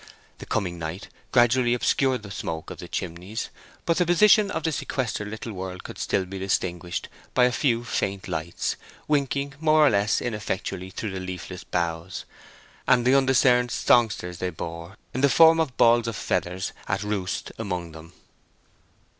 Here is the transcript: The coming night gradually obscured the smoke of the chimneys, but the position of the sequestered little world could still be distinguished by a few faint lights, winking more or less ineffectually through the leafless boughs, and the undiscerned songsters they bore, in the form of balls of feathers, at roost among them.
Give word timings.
The 0.39 0.47
coming 0.47 0.79
night 0.79 1.09
gradually 1.31 1.75
obscured 1.75 2.23
the 2.23 2.31
smoke 2.31 2.71
of 2.71 2.79
the 2.79 2.87
chimneys, 2.87 3.49
but 3.85 3.97
the 3.97 4.05
position 4.07 4.49
of 4.49 4.63
the 4.63 4.71
sequestered 4.71 5.27
little 5.27 5.53
world 5.53 5.83
could 5.83 5.99
still 5.99 6.25
be 6.25 6.39
distinguished 6.39 7.07
by 7.35 7.45
a 7.45 7.51
few 7.51 7.83
faint 7.83 8.27
lights, 8.27 8.77
winking 9.07 9.53
more 9.59 9.85
or 9.85 9.91
less 9.91 10.19
ineffectually 10.19 10.89
through 10.89 11.11
the 11.11 11.19
leafless 11.19 11.63
boughs, 11.63 12.25
and 12.87 13.05
the 13.05 13.13
undiscerned 13.13 13.69
songsters 13.69 14.39
they 14.39 14.49
bore, 14.49 14.97
in 15.13 15.21
the 15.21 15.29
form 15.29 15.59
of 15.59 15.77
balls 15.77 16.07
of 16.07 16.15
feathers, 16.15 16.71
at 16.87 17.03
roost 17.03 17.51
among 17.59 17.91
them. 17.91 18.13